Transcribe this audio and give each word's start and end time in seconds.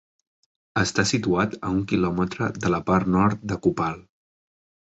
Està 0.83 1.05
situat 1.09 1.53
a 1.69 1.75
un 1.75 1.83
quilòmetre 1.93 2.49
de 2.65 2.73
la 2.77 2.81
part 2.89 3.13
nord 3.19 3.47
de 3.53 3.61
Koppal. 3.67 4.05